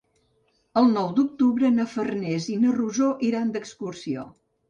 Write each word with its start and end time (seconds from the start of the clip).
El 0.79 0.87
nou 0.93 1.09
d'octubre 1.17 1.69
na 1.75 1.85
Farners 1.91 2.49
i 2.55 2.57
na 2.63 2.73
Rosó 2.79 3.13
iran 3.29 3.55
d'excursió. 3.57 4.27